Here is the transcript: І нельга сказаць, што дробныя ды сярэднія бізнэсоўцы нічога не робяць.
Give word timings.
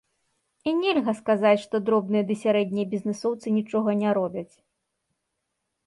І 0.71 0.71
нельга 0.83 1.13
сказаць, 1.19 1.59
што 1.67 1.75
дробныя 1.91 2.27
ды 2.31 2.39
сярэднія 2.47 2.91
бізнэсоўцы 2.97 3.47
нічога 3.61 3.89
не 4.05 4.09
робяць. 4.23 4.51